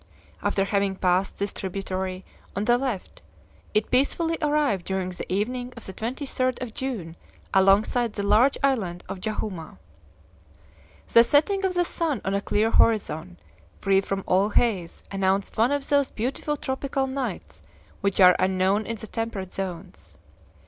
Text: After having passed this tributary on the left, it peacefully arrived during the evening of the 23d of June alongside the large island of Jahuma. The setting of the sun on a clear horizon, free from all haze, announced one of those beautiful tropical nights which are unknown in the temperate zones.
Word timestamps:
After 0.41 0.63
having 0.65 0.95
passed 0.95 1.37
this 1.37 1.53
tributary 1.53 2.25
on 2.55 2.65
the 2.65 2.79
left, 2.79 3.21
it 3.75 3.91
peacefully 3.91 4.35
arrived 4.41 4.83
during 4.85 5.09
the 5.11 5.31
evening 5.31 5.73
of 5.77 5.85
the 5.85 5.93
23d 5.93 6.59
of 6.59 6.73
June 6.73 7.15
alongside 7.53 8.13
the 8.13 8.23
large 8.23 8.57
island 8.63 9.03
of 9.07 9.19
Jahuma. 9.21 9.77
The 11.13 11.23
setting 11.23 11.63
of 11.63 11.75
the 11.75 11.85
sun 11.85 12.19
on 12.25 12.33
a 12.33 12.41
clear 12.41 12.71
horizon, 12.71 13.37
free 13.79 14.01
from 14.01 14.23
all 14.25 14.49
haze, 14.49 15.03
announced 15.11 15.55
one 15.57 15.71
of 15.71 15.87
those 15.87 16.09
beautiful 16.09 16.57
tropical 16.57 17.05
nights 17.05 17.61
which 18.01 18.19
are 18.19 18.35
unknown 18.39 18.87
in 18.87 18.95
the 18.95 19.05
temperate 19.05 19.53
zones. 19.53 20.15